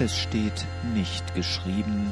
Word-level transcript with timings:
Es 0.00 0.18
steht 0.18 0.66
nicht 0.92 1.36
geschrieben, 1.36 2.10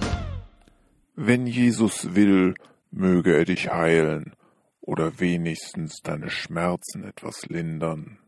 Wenn 1.16 1.48
Jesus 1.48 2.14
will, 2.14 2.54
möge 2.92 3.34
er 3.34 3.44
dich 3.44 3.70
heilen 3.70 4.36
oder 4.80 5.18
wenigstens 5.18 5.96
deine 6.00 6.30
Schmerzen 6.30 7.02
etwas 7.02 7.46
lindern. 7.46 8.18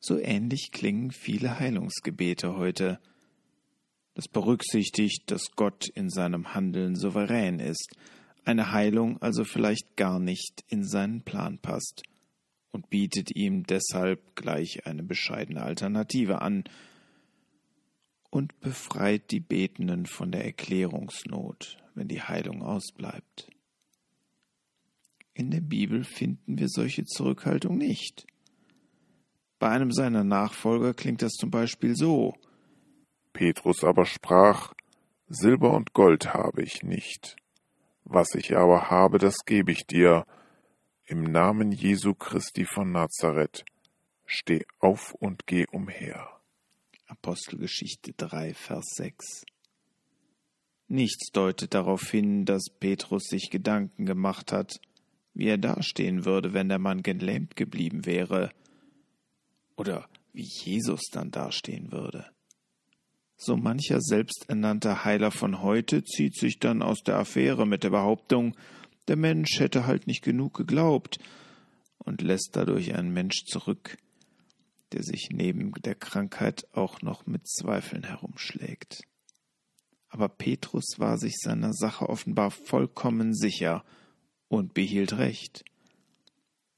So 0.00 0.18
ähnlich 0.18 0.70
klingen 0.72 1.12
viele 1.12 1.60
Heilungsgebete 1.60 2.56
heute. 2.56 2.98
Das 4.14 4.26
berücksichtigt, 4.26 5.30
dass 5.30 5.52
Gott 5.54 5.88
in 5.88 6.10
seinem 6.10 6.52
Handeln 6.52 6.96
souverän 6.96 7.60
ist, 7.60 7.94
eine 8.44 8.72
Heilung 8.72 9.22
also 9.22 9.44
vielleicht 9.44 9.96
gar 9.96 10.18
nicht 10.18 10.64
in 10.66 10.82
seinen 10.82 11.22
Plan 11.22 11.60
passt 11.60 12.02
und 12.72 12.90
bietet 12.90 13.36
ihm 13.36 13.62
deshalb 13.62 14.34
gleich 14.34 14.86
eine 14.86 15.04
bescheidene 15.04 15.62
Alternative 15.62 16.42
an 16.42 16.64
und 18.30 18.58
befreit 18.60 19.30
die 19.30 19.40
Betenden 19.40 20.06
von 20.06 20.32
der 20.32 20.44
Erklärungsnot, 20.44 21.78
wenn 21.94 22.08
die 22.08 22.22
Heilung 22.22 22.62
ausbleibt. 22.62 23.50
In 25.34 25.50
der 25.50 25.60
Bibel 25.60 26.04
finden 26.04 26.58
wir 26.58 26.68
solche 26.68 27.04
Zurückhaltung 27.04 27.76
nicht. 27.76 28.26
Bei 29.58 29.68
einem 29.70 29.92
seiner 29.92 30.24
Nachfolger 30.24 30.94
klingt 30.94 31.22
das 31.22 31.32
zum 31.32 31.50
Beispiel 31.50 31.94
so 31.94 32.34
Petrus 33.32 33.84
aber 33.84 34.06
sprach, 34.06 34.74
Silber 35.28 35.72
und 35.72 35.92
Gold 35.92 36.34
habe 36.34 36.62
ich 36.62 36.82
nicht. 36.82 37.36
Was 38.04 38.34
ich 38.34 38.56
aber 38.56 38.90
habe, 38.90 39.18
das 39.18 39.44
gebe 39.46 39.72
ich 39.72 39.86
dir. 39.86 40.26
Im 41.04 41.22
Namen 41.22 41.72
Jesu 41.72 42.14
Christi 42.14 42.64
von 42.64 42.92
Nazareth, 42.92 43.64
steh 44.26 44.64
auf 44.78 45.14
und 45.14 45.46
geh 45.46 45.66
umher. 45.70 46.39
Apostelgeschichte 47.10 48.12
3, 48.12 48.54
Vers 48.54 48.94
6. 48.94 49.44
Nichts 50.86 51.32
deutet 51.32 51.74
darauf 51.74 52.08
hin, 52.08 52.44
dass 52.44 52.66
Petrus 52.78 53.24
sich 53.24 53.50
Gedanken 53.50 54.06
gemacht 54.06 54.52
hat, 54.52 54.80
wie 55.34 55.48
er 55.48 55.58
dastehen 55.58 56.24
würde, 56.24 56.54
wenn 56.54 56.68
der 56.68 56.78
Mann 56.78 57.02
gelähmt 57.02 57.56
geblieben 57.56 58.06
wäre, 58.06 58.50
oder 59.76 60.08
wie 60.32 60.46
Jesus 60.46 61.08
dann 61.10 61.32
dastehen 61.32 61.90
würde. 61.90 62.26
So 63.36 63.56
mancher 63.56 64.00
selbsternannter 64.00 65.04
Heiler 65.04 65.32
von 65.32 65.62
heute 65.62 66.04
zieht 66.04 66.36
sich 66.36 66.60
dann 66.60 66.80
aus 66.80 67.02
der 67.02 67.16
Affäre 67.16 67.66
mit 67.66 67.82
der 67.82 67.90
Behauptung, 67.90 68.56
der 69.08 69.16
Mensch 69.16 69.58
hätte 69.58 69.84
halt 69.84 70.06
nicht 70.06 70.22
genug 70.22 70.54
geglaubt 70.54 71.18
und 71.98 72.22
lässt 72.22 72.50
dadurch 72.52 72.94
einen 72.94 73.12
Mensch 73.12 73.46
zurück, 73.46 73.98
der 74.92 75.02
sich 75.02 75.28
neben 75.30 75.72
der 75.72 75.94
Krankheit 75.94 76.66
auch 76.72 77.02
noch 77.02 77.26
mit 77.26 77.46
Zweifeln 77.48 78.04
herumschlägt. 78.04 79.02
Aber 80.08 80.28
Petrus 80.28 80.98
war 80.98 81.18
sich 81.18 81.36
seiner 81.38 81.72
Sache 81.72 82.08
offenbar 82.08 82.50
vollkommen 82.50 83.34
sicher 83.34 83.84
und 84.48 84.74
behielt 84.74 85.18
recht. 85.18 85.64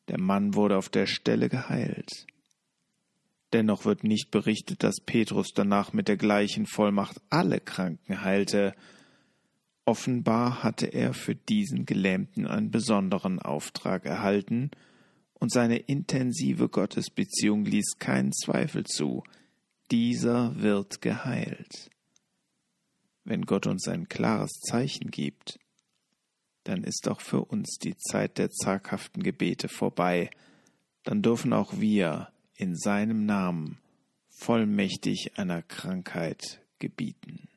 Der 0.08 0.20
Mann 0.20 0.55
wurde 0.55 0.77
auf 0.77 0.90
der 0.90 1.06
Stelle 1.06 1.48
geheilt. 1.48 2.27
Dennoch 3.52 3.84
wird 3.84 4.05
nicht 4.05 4.30
berichtet, 4.30 4.83
dass 4.83 5.00
Petrus 5.00 5.52
danach 5.55 5.92
mit 5.92 6.08
der 6.08 6.16
gleichen 6.16 6.66
Vollmacht 6.66 7.20
alle 7.30 7.60
Kranken 7.60 8.22
heilte. 8.22 8.74
Offenbar 9.84 10.62
hatte 10.62 10.86
er 10.86 11.12
für 11.12 11.34
diesen 11.34 11.84
Gelähmten 11.86 12.46
einen 12.46 12.70
besonderen 12.70 13.40
Auftrag 13.40 14.06
erhalten, 14.06 14.70
und 15.42 15.50
seine 15.50 15.78
intensive 15.78 16.68
Gottesbeziehung 16.68 17.64
ließ 17.64 17.98
keinen 17.98 18.32
Zweifel 18.32 18.84
zu. 18.84 19.24
Dieser 19.90 20.62
wird 20.62 21.00
geheilt. 21.02 21.90
Wenn 23.24 23.42
Gott 23.42 23.66
uns 23.66 23.88
ein 23.88 24.08
klares 24.08 24.52
Zeichen 24.61 25.11
gibt, 25.11 25.58
dann 26.62 26.84
ist 26.84 27.08
auch 27.08 27.20
für 27.20 27.44
uns 27.44 27.78
die 27.83 27.96
Zeit 27.96 28.39
der 28.39 28.52
zaghaften 28.52 29.24
Gebete 29.24 29.67
vorbei, 29.68 30.30
dann 31.02 31.22
dürfen 31.22 31.52
auch 31.52 31.80
wir 31.80 32.28
in 32.55 32.77
seinem 32.77 33.27
Namen 33.27 33.80
vollmächtig 34.28 35.38
einer 35.38 35.62
Krankheit 35.62 36.62
gebieten. 36.78 37.48